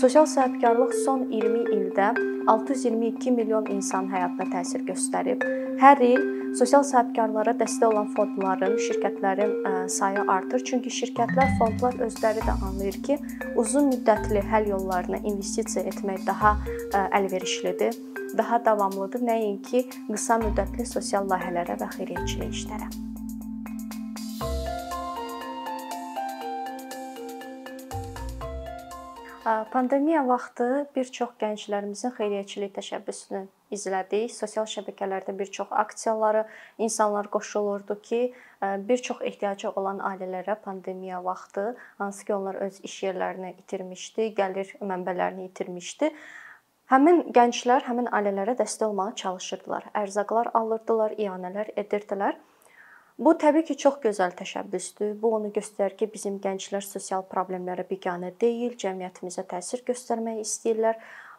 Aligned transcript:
Sosial 0.00 0.26
sahibkarlıq 0.26 0.92
son 1.04 1.20
20 1.30 1.58
ildə 1.76 2.08
622 2.50 3.30
milyon 3.30 3.68
insanın 3.70 4.10
həyatına 4.10 4.46
təsir 4.50 4.82
göstərib. 4.88 5.44
Hər 5.78 6.02
il 6.02 6.24
sosial 6.58 6.82
sahibkarlara 6.82 7.54
dəstək 7.60 7.86
olan 7.92 8.10
fondların, 8.16 8.74
şirkətlərin 8.88 9.86
sayı 9.94 10.26
artır. 10.36 10.66
Çünki 10.66 10.90
şirkətlər, 10.98 11.54
fondlar 11.60 12.02
özləri 12.08 12.42
də 12.42 12.58
anlayır 12.58 13.00
ki, 13.06 13.20
uzun 13.56 13.92
müddətli 13.94 14.42
həll 14.50 14.68
yollarına 14.74 15.22
investisiya 15.22 15.86
etmək 15.94 16.26
daha 16.26 16.56
əlverişlidir, 17.20 17.94
daha 18.38 18.64
davamlıdır, 18.66 19.22
nəinki 19.30 19.86
qısa 20.10 20.42
müddətli 20.42 20.90
sosial 20.90 21.30
layihələrə 21.30 21.78
və 21.78 21.92
xeyriyyəçilik 21.98 22.50
işlərə. 22.50 23.13
Pandemiya 29.44 30.22
vaxtı 30.28 30.66
bir 30.96 31.08
çox 31.12 31.34
gənclərimizin 31.40 32.14
xeyriyyəçilik 32.16 32.70
təşəbbüsünü 32.78 33.42
izlədik. 33.76 34.30
Sosial 34.32 34.64
şəbəkələrdə 34.72 35.34
bir 35.36 35.50
çox 35.52 35.68
aksiyaları 35.82 36.46
insanlar 36.78 37.28
qoşulurdu 37.34 37.98
ki, 38.00 38.20
bir 38.62 39.02
çox 39.08 39.20
ehtiyacı 39.20 39.70
olan 39.70 40.00
ailələrə 40.00 40.56
pandemiya 40.64 41.20
vaxtı, 41.24 41.76
hansı 41.98 42.24
ki 42.24 42.34
onlar 42.34 42.54
öz 42.54 42.80
iş 42.88 42.96
yerlərini 43.02 43.52
itirmişdi, 43.58 44.30
gəlir 44.40 44.72
mənbələrini 44.80 45.50
itirmişdi. 45.50 46.10
Həmin 46.94 47.22
gənclər 47.36 47.84
həmin 47.90 48.08
ailələrə 48.16 48.56
dəstək 48.56 48.88
olmağa 48.88 49.14
çalışırdılar. 49.24 49.90
Ərzaqlar 49.92 50.54
alırdılar, 50.54 51.18
ianələr 51.20 51.74
edirdilər. 51.76 52.40
Bu 53.18 53.30
təbii 53.38 53.62
ki, 53.62 53.76
çox 53.78 54.00
gözəl 54.02 54.32
təşəbbüsdür. 54.34 55.12
Bu 55.22 55.30
onu 55.36 55.52
göstərir 55.54 55.92
ki, 55.98 56.08
bizim 56.10 56.40
gənclər 56.42 56.82
sosial 56.82 57.22
problemlərə 57.30 57.84
biganə 57.86 58.32
deyil, 58.42 58.72
cəmiyyətimizə 58.74 59.44
təsir 59.52 59.84
göstərmək 59.86 60.40
istəyirlər. 60.42 60.96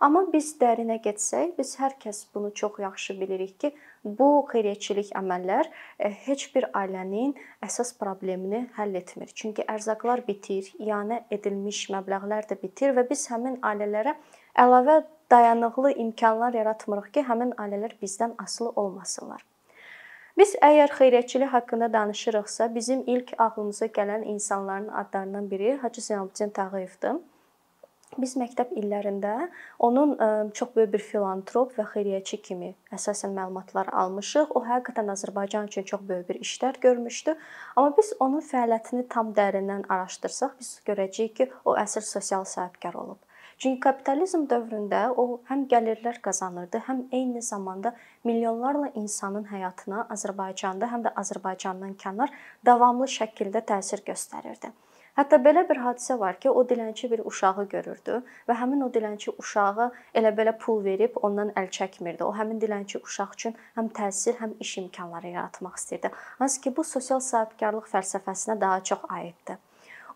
Amma 0.07 0.21
biz 0.31 0.53
dərinə 0.61 0.95
getsək, 1.03 1.49
biz 1.57 1.73
hər 1.81 1.97
kəs 1.99 2.21
bunu 2.35 2.53
çox 2.55 2.79
yaxşı 2.79 3.15
bilirik 3.19 3.57
ki, 3.59 3.71
bu 4.05 4.27
xeyriyyəçilik 4.51 5.09
əməllər 5.19 5.67
e, 5.67 6.11
heç 6.27 6.45
bir 6.53 6.69
ailənin 6.79 7.33
əsas 7.67 7.91
problemini 7.99 8.61
həll 8.77 8.95
etmir. 8.95 9.33
Çünki 9.35 9.65
ərzaqlar 9.75 10.23
bitir, 10.27 10.69
ianə 10.79 11.25
edilmiş 11.31 11.89
məbləğlər 11.95 12.47
də 12.53 12.59
bitir 12.61 12.95
və 12.95 13.03
biz 13.09 13.25
həmin 13.33 13.59
ailələrə 13.71 14.15
əlavə 14.63 15.01
dayanıqlı 15.31 15.91
imkanlar 16.05 16.55
yaratmırıq 16.55 17.11
ki, 17.11 17.25
həmin 17.31 17.51
ailələr 17.59 17.97
bizdən 17.99 18.37
asılı 18.45 18.71
olmasınlar. 18.79 19.43
Biz 20.35 20.57
əgər 20.67 20.91
xeyriyyəçilik 20.91 21.47
haqqında 21.47 21.87
danışırıqsa, 21.93 22.65
bizim 22.75 23.03
ilk 23.07 23.29
ağlımıza 23.39 23.85
gələn 23.85 24.23
insanların 24.23 24.87
adlarından 24.87 25.51
biri 25.51 25.75
Hacı 25.75 26.01
Zeynalabdin 26.01 26.49
Tağıyevdir. 26.49 27.21
Biz 28.17 28.35
məktəb 28.39 28.73
illərində 28.79 29.49
onun 29.79 30.11
çox 30.55 30.75
böyük 30.75 30.91
bir 30.93 31.03
filantrop 31.03 31.71
və 31.79 31.85
xeyriyyəçi 31.93 32.41
kimi 32.41 32.73
əsasən 32.95 33.31
məlumatlar 33.35 33.89
almışıq. 34.03 34.51
O 34.55 34.63
həqiqətən 34.67 35.11
Azərbaycan 35.15 35.71
üçün 35.71 35.83
çox 35.83 36.03
böyük 36.09 36.29
bir 36.29 36.39
işlər 36.43 36.79
görmüşdü. 36.83 37.35
Amma 37.75 37.95
biz 37.97 38.13
onun 38.19 38.43
fəaliyyətini 38.43 39.07
tam 39.09 39.31
dərindən 39.39 39.87
araşdırsaq, 39.87 40.59
biz 40.59 40.81
görəcəyik 40.87 41.33
ki, 41.39 41.49
o 41.65 41.75
əsl 41.79 42.03
sosial 42.07 42.43
sahibkar 42.43 42.93
olub. 42.93 43.19
Çünki 43.57 43.79
kapitalizm 43.79 44.41
dövründə 44.51 45.01
o 45.21 45.25
həm 45.49 45.61
gəlirlər 45.71 46.17
qazanırdı, 46.23 46.81
həm 46.87 47.03
eyni 47.11 47.41
zamanda 47.41 47.93
milyonlarla 48.27 48.89
insanın 49.01 49.45
həyatına 49.51 50.01
Azərbaycanda, 50.15 50.89
həm 50.91 51.05
də 51.05 51.13
Azərbaycandan 51.21 51.93
kənar 52.01 52.33
davamlı 52.65 53.07
şəkildə 53.13 53.61
təsir 53.71 54.03
göstərirdi. 54.09 54.73
Hətta 55.15 55.37
belə 55.39 55.61
bir 55.69 55.77
hadisə 55.79 56.17
var 56.19 56.35
ki, 56.43 56.49
o 56.51 56.61
dilənçi 56.69 57.07
bir 57.11 57.21
uşağı 57.29 57.63
görürdü 57.71 58.17
və 58.49 58.57
həmin 58.61 58.81
o 58.83 58.89
dilənçi 58.97 59.31
uşağı 59.39 59.85
elə 60.21 60.33
belə 60.39 60.53
pul 60.63 60.83
verib 60.83 61.15
ondan 61.23 61.53
əl 61.61 61.69
çəkmirdi. 61.77 62.25
O 62.27 62.33
həmin 62.35 62.59
dilənçi 62.59 62.99
uşaq 62.99 63.37
üçün 63.37 63.55
həm 63.77 63.87
təhsil, 63.99 64.35
həm 64.41 64.57
iş 64.65 64.73
imkanları 64.81 65.31
yaratmaq 65.37 65.79
istirdi. 65.79 66.11
Hansı 66.41 66.61
ki, 66.61 66.75
bu 66.75 66.83
sosial 66.83 67.23
sahibkarlıq 67.29 67.87
fəlsəfəsinə 67.93 68.59
daha 68.65 68.83
çox 68.91 69.07
aiddir. 69.19 69.63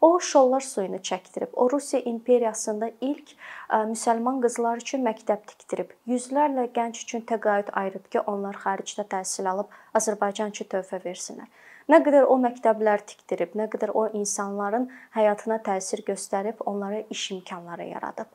O 0.02 0.20
şollar 0.20 0.64
suyunu 0.64 0.96
çəkdirib. 0.96 1.52
O 1.54 1.72
Rusiya 1.72 2.02
imperiyasında 2.12 2.92
ilk 3.02 3.34
müsəlman 3.70 4.40
qızlar 4.46 4.80
üçün 4.84 5.04
məktəb 5.08 5.42
tikdirib. 5.50 5.92
Yüzlərlə 6.08 6.70
gənc 6.78 7.02
üçün 7.04 7.26
təqaüd 7.32 7.74
ayırıb 7.82 8.06
ki, 8.14 8.22
onlar 8.34 8.56
xaricdə 8.64 9.04
təhsil 9.16 9.50
alıb 9.52 9.76
Azərbaycan 10.00 10.56
üçün 10.56 10.72
töhfə 10.72 11.02
versinlər. 11.04 11.52
Nə 11.90 12.04
qədər 12.06 12.28
o 12.30 12.36
məktəblər 12.38 13.02
tikdirib, 13.10 13.56
nə 13.58 13.66
qədər 13.74 13.96
o 13.98 14.06
insanların 14.14 14.90
həyatına 15.16 15.58
təsir 15.66 16.04
göstərib, 16.06 16.62
onlara 16.70 17.02
iş 17.10 17.24
imkanları 17.34 17.90
yaradıb 17.90 18.30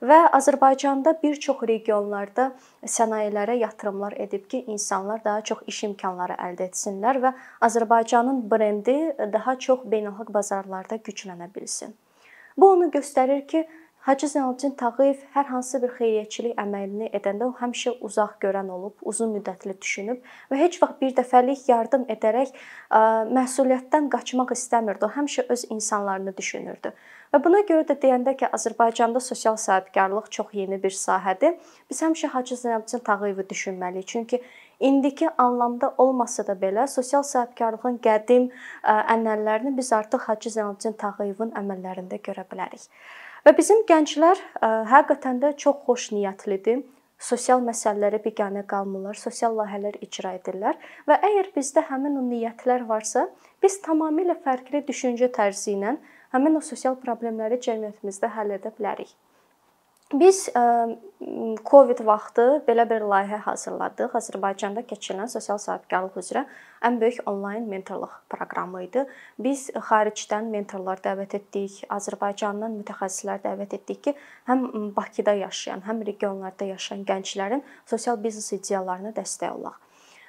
və 0.00 0.18
Azərbaycanda 0.38 1.14
bir 1.22 1.38
çox 1.42 1.62
regionlarda 1.68 2.52
sənayelərə 2.86 3.56
yatırımlar 3.58 4.14
edib 4.24 4.46
ki, 4.50 4.64
insanlar 4.66 5.24
daha 5.24 5.42
çox 5.42 5.64
iş 5.66 5.82
imkanları 5.90 6.36
əldə 6.48 6.68
etsinlər 6.70 7.20
və 7.24 7.32
Azərbaycanın 7.68 8.44
brendi 8.50 8.98
daha 9.32 9.56
çox 9.58 9.82
beynəlxalq 9.86 10.32
bazarlarda 10.34 11.00
güclənə 11.08 11.50
bilsin. 11.54 11.96
Bu 12.58 12.72
onu 12.74 12.90
göstərir 12.94 13.46
ki, 13.46 13.66
Hacı 13.98 14.28
Zeynalabdin 14.28 14.70
Tağıyev 14.70 15.18
hər 15.34 15.48
hansı 15.50 15.80
bir 15.82 15.90
xeyriyyəçilik 15.98 16.54
əməlini 16.62 17.08
edəndə 17.18 17.48
o 17.48 17.54
həmişə 17.58 17.96
uzaq 18.06 18.36
görən 18.44 18.70
olub, 18.72 18.94
uzun 19.02 19.34
müddətli 19.34 19.74
düşünüb 19.80 20.22
və 20.52 20.58
heç 20.60 20.78
vaxt 20.82 21.00
bir 21.02 21.16
dəfəlik 21.18 21.66
yardım 21.68 22.06
edərək 22.14 22.54
ə, 22.54 23.00
məsuliyyətdən 23.36 24.08
qaçmaq 24.14 24.54
istəmirdi. 24.54 25.04
O 25.04 25.10
həmişə 25.18 25.44
öz 25.52 25.66
insanlarını 25.74 26.36
düşünürdü. 26.36 26.94
Və 27.34 27.42
buna 27.44 27.60
görə 27.68 27.84
də 27.90 27.98
deyəndə 28.00 28.36
ki, 28.38 28.48
Azərbaycanda 28.60 29.20
sosial 29.20 29.58
sahibkarlıq 29.60 30.30
çox 30.30 30.54
yeni 30.56 30.80
bir 30.82 30.94
sahədir. 30.94 31.58
Biz 31.90 32.02
həmişə 32.06 32.32
Hacı 32.38 32.56
Zeynalabdin 32.56 33.04
Tağıyevi 33.10 33.48
düşünməliyik. 33.50 34.06
Çünki 34.06 34.42
indiki 34.80 35.28
anlamda 35.38 35.94
olmasa 35.98 36.46
da 36.46 36.52
belə 36.52 36.86
sosial 36.88 37.22
sahibkarlığın 37.22 37.98
qədim 37.98 38.50
ənənələrini 38.84 39.76
biz 39.76 39.92
artıq 39.92 40.30
Hacı 40.30 40.50
Zeynalabdin 40.50 40.96
Tağıyevin 41.02 41.56
əməllərində 41.60 42.22
görə 42.22 42.48
bilərik. 42.48 42.88
Və 43.48 43.54
bizim 43.56 43.78
gənclər 43.88 44.40
həqiqətən 44.90 45.38
də 45.40 45.50
çox 45.62 45.78
xoş 45.86 46.02
niyyətlidir 46.12 46.82
sosial 47.28 47.62
məsələlərə 47.64 48.18
biganə 48.20 48.60
qalmırlar, 48.68 49.16
sosial 49.16 49.56
layihələr 49.56 49.96
icra 50.04 50.34
edirlər 50.36 50.76
və 51.08 51.16
əgər 51.30 51.48
bizdə 51.54 51.86
həmin 51.88 52.18
o 52.20 52.26
niyyətlər 52.26 52.84
varsa, 52.90 53.22
biz 53.64 53.78
tamamilə 53.86 54.36
fərqli 54.44 54.82
düşüncə 54.90 55.30
tərzi 55.38 55.78
ilə 55.78 55.96
həmin 56.36 56.60
o 56.60 56.62
sosial 56.68 57.00
problemləri 57.00 57.56
cəmiyyətimizdə 57.64 58.34
həll 58.36 58.52
edə 58.58 58.74
bilərik. 58.76 59.16
Biz 60.12 60.48
COVID 61.68 61.98
vaxtı 62.00 62.44
belə 62.64 62.86
bir 62.88 63.02
layihə 63.04 63.42
hazırladıq. 63.44 64.14
Azərbaycanda 64.16 64.80
keçirilən 64.88 65.28
sosial 65.28 65.58
sahibkarlıq 65.60 66.14
üzrə 66.22 66.46
ən 66.88 66.96
böyük 67.00 67.20
onlayn 67.28 67.66
mentorluq 67.68 68.14
proqramı 68.32 68.86
idi. 68.86 69.02
Biz 69.36 69.66
xaricdən 69.90 70.48
mentorlar 70.54 71.02
dəvət 71.04 71.36
etdik, 71.36 71.82
Azərbaycandan 71.92 72.78
mütəxəssislər 72.78 73.42
dəvət 73.44 73.76
etdik 73.76 74.00
ki, 74.06 74.14
həm 74.48 74.64
Bakıda 74.96 75.36
yaşayan, 75.42 75.84
həm 75.84 76.00
regionlarda 76.08 76.70
yaşayan 76.72 77.04
gənclərin 77.04 77.62
sosial 77.84 78.16
biznes 78.24 78.48
ideyalarına 78.56 79.12
dəstək 79.20 79.60
olaq. 79.60 79.76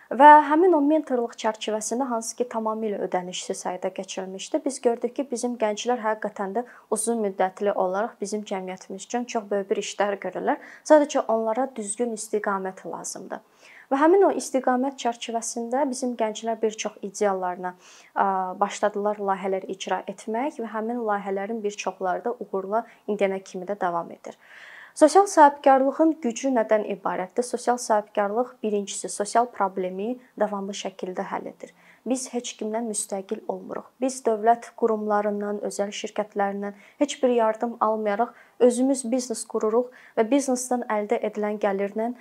Və 0.10 0.28
həmin 0.42 0.74
o 0.74 0.80
mentorluq 0.82 1.36
çərçivəsində 1.38 2.08
hansı 2.10 2.34
ki, 2.40 2.48
tamamilə 2.50 2.98
ödənişsiz 3.06 3.60
həyata 3.68 3.92
keçirilmişdi. 3.94 4.62
Biz 4.66 4.80
gördük 4.82 5.12
ki, 5.16 5.26
bizim 5.32 5.54
gənclər 5.62 6.02
həqiqətən 6.02 6.56
də 6.56 6.64
uzun 6.90 7.22
müddətli 7.22 7.76
olaraq 7.84 8.16
bizim 8.22 8.42
cəmiyyətimiz 8.42 9.06
üçün 9.06 9.28
çox 9.30 9.46
böyük 9.52 9.70
bir 9.70 9.82
işlər 9.84 10.18
görürlər. 10.24 10.58
Sadəcə 10.90 11.22
onlara 11.30 11.68
düzgün 11.76 12.16
istiqamət 12.18 12.82
lazımdır. 12.90 13.44
Və 13.94 14.00
həmin 14.02 14.26
o 14.26 14.32
istiqamət 14.42 14.98
çərçivəsində 15.04 15.86
bizim 15.92 16.18
gənclər 16.18 16.58
bir 16.62 16.74
çox 16.86 16.98
ideyalarına 17.06 17.76
başladılar 18.66 19.22
layihələr 19.30 19.70
icra 19.70 20.02
etmək 20.10 20.58
və 20.58 20.74
həmin 20.74 21.06
layihələrin 21.06 21.62
bir 21.62 21.78
çoxları 21.86 22.26
da 22.26 22.34
uğurla 22.34 22.82
indiyənə 23.06 23.44
kimi 23.46 23.70
də 23.70 23.78
davam 23.82 24.10
edir. 24.18 24.42
Sosial 24.98 25.28
sahibkarlığın 25.30 26.16
gücü 26.22 26.50
nədən 26.54 26.88
ibarətdir? 26.96 27.44
Sosial 27.44 27.78
sahibkarlıq 27.78 28.56
birincisi 28.64 29.10
sosial 29.10 29.46
problemi 29.46 30.18
davamlı 30.40 30.74
şəkildə 30.82 31.24
həll 31.32 31.48
edir. 31.52 31.74
Biz 32.10 32.34
heç 32.34 32.54
kimdən 32.60 32.90
müstəqil 32.90 33.44
olmuruq. 33.48 33.86
Biz 34.02 34.22
dövlət 34.26 34.72
qurumlarından, 34.82 35.62
özəl 35.70 35.94
şirkətlərindən 36.02 36.78
heç 37.00 37.24
bir 37.24 37.30
yardım 37.30 37.78
almayaraq 37.80 38.34
özümüz 38.60 39.06
biznes 39.12 39.46
qururuq 39.46 39.92
və 40.18 40.26
biznesdən 40.32 40.88
əldə 40.90 41.22
edilən 41.30 41.60
gəlirlə 41.60 42.14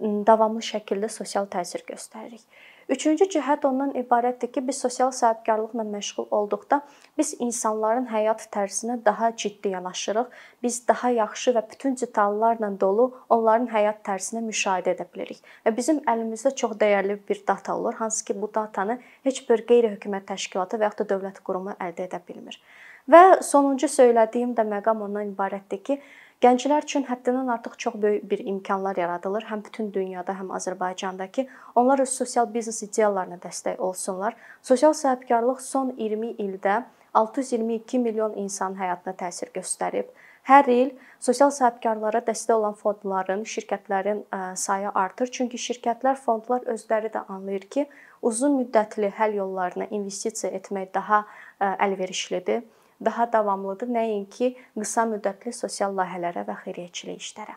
davamlı 0.00 0.62
şəkildə 0.64 1.08
sosial 1.08 1.46
təsir 1.50 1.84
göstəririk. 1.86 2.42
Üçüncü 2.88 3.24
cəhət 3.32 3.64
ondan 3.64 3.94
ibarətdir 3.96 4.50
ki, 4.52 4.62
biz 4.68 4.78
sosial 4.84 5.10
sahibkarlıqla 5.10 5.84
məşğul 5.88 6.26
olduqda 6.30 6.80
biz 7.18 7.34
insanların 7.38 8.06
həyat 8.10 8.44
tərzinə 8.52 8.98
daha 9.04 9.30
ciddi 9.36 9.72
yanaşırıq. 9.72 10.26
Biz 10.62 10.80
daha 10.88 11.10
yaxşı 11.10 11.54
və 11.56 11.62
bütün 11.70 11.96
detallarla 11.96 12.70
dolu 12.80 13.10
onların 13.28 13.70
həyat 13.72 14.02
tərzini 14.04 14.44
müşahidə 14.44 14.96
edə 14.96 15.06
bilirik. 15.14 15.40
Və 15.66 15.76
bizim 15.76 16.02
əlimizdə 16.14 16.54
çox 16.54 16.76
dəyərli 16.80 17.18
bir 17.28 17.42
data 17.48 17.76
olur, 17.76 17.94
hansı 17.94 18.24
ki, 18.24 18.36
bu 18.42 18.50
datanı 18.54 18.98
heç 19.24 19.44
bir 19.48 19.64
qeyri-hökumət 19.70 20.28
təşkilatı 20.34 20.80
və 20.80 20.90
ya 20.90 20.98
da 20.98 21.08
dövlət 21.14 21.40
qurumu 21.44 21.78
əldə 21.80 22.08
edə 22.08 22.20
bilmir. 22.28 22.60
Və 23.08 23.42
sonuncu 23.44 23.88
söylədiyim 23.88 24.54
də 24.56 24.64
məqam 24.68 25.02
ondan 25.04 25.32
ibarətdir 25.32 25.82
ki, 25.84 25.98
Gənclər 26.42 26.84
üçün 26.84 27.06
həddindən 27.08 27.48
artıq 27.54 27.76
çox 27.78 27.94
böyük 28.02 28.24
bir 28.30 28.40
imkanlar 28.46 28.96
yaradılır, 28.96 29.46
həm 29.48 29.62
bütün 29.64 29.92
dünyada, 29.92 30.34
həm 30.40 30.50
Azərbaycanda 30.56 31.30
ki, 31.32 31.46
onlar 31.74 32.02
öz 32.04 32.08
sosial 32.08 32.50
biznes 32.54 32.82
ideyalarına 32.82 33.38
dəstək 33.44 33.78
olsunlar. 33.78 34.36
Sosial 34.62 34.92
sahibkarlıq 34.92 35.60
son 35.60 35.94
20 35.96 36.34
ildə 36.44 36.82
622 37.14 37.98
milyon 37.98 38.36
insanın 38.36 38.76
həyatına 38.76 39.14
təsir 39.16 39.54
göstərib. 39.54 40.10
Hər 40.44 40.68
il 40.68 40.90
sosial 41.24 41.50
sahibkarlara 41.54 42.20
dəstək 42.26 42.58
olan 42.58 42.74
fondların, 42.76 43.46
şirkətlərin 43.48 44.24
sayı 44.60 44.90
artır. 44.94 45.30
Çünki 45.32 45.56
şirkətlər, 45.56 46.18
fondlar 46.20 46.66
özləri 46.68 47.08
də 47.14 47.24
anlayır 47.32 47.64
ki, 47.70 47.86
uzun 48.20 48.58
müddətli 48.58 49.08
həll 49.16 49.38
yollarına 49.38 49.86
investisiya 49.90 50.52
etmək 50.58 50.92
daha 50.94 51.24
əlverişlidir, 51.60 52.66
daha 53.04 53.26
davamlıdır, 53.32 53.90
nəinki 53.98 54.54
qısa 54.78 55.06
müddətli 55.10 55.52
sosial 55.52 55.96
layihələrə 55.98 56.46
və 56.48 56.58
xeyriyyəçilik 56.64 57.22
işlərə. 57.22 57.56